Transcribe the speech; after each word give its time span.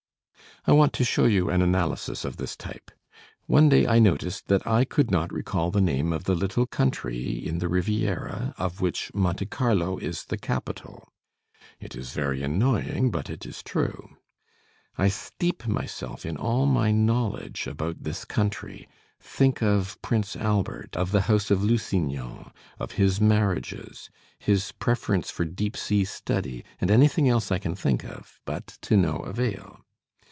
I 0.67 0.73
want 0.73 0.93
to 0.93 1.03
show 1.03 1.25
you 1.25 1.49
an 1.49 1.63
analysis 1.63 2.23
of 2.23 2.37
this 2.37 2.55
type. 2.55 2.91
One 3.47 3.67
day 3.67 3.87
I 3.87 3.97
noticed 3.97 4.45
that 4.49 4.67
I 4.67 4.85
could 4.85 5.09
not 5.09 5.33
recall 5.33 5.71
the 5.71 5.81
name 5.81 6.13
of 6.13 6.25
the 6.25 6.35
little 6.35 6.67
country 6.67 7.31
in 7.47 7.57
the 7.57 7.67
Riviera 7.67 8.53
of 8.59 8.79
which 8.79 9.11
Monte 9.15 9.47
Carlo 9.47 9.97
is 9.97 10.25
the 10.25 10.37
capital. 10.37 11.11
It 11.79 11.95
is 11.95 12.11
very 12.13 12.43
annoying, 12.43 13.09
but 13.09 13.27
it 13.27 13.43
is 13.43 13.63
true. 13.63 14.15
I 14.99 15.07
steep 15.07 15.65
myself 15.65 16.27
in 16.27 16.37
all 16.37 16.67
my 16.67 16.91
knowledge 16.91 17.65
about 17.65 18.03
this 18.03 18.23
country, 18.23 18.87
think 19.19 19.63
of 19.63 19.99
Prince 20.03 20.35
Albert, 20.35 20.95
of 20.95 21.11
the 21.11 21.21
house 21.21 21.49
of 21.49 21.63
Lusignan, 21.63 22.51
of 22.77 22.91
his 22.91 23.19
marriages, 23.19 24.11
his 24.37 24.71
preference 24.73 25.31
for 25.31 25.43
deep 25.43 25.75
sea 25.75 26.05
study, 26.05 26.63
and 26.79 26.91
anything 26.91 27.27
else 27.27 27.51
I 27.51 27.57
can 27.57 27.73
think 27.73 28.03
of, 28.05 28.39
but 28.45 28.77
to 28.83 28.95
no 28.95 29.15
avail. 29.15 29.79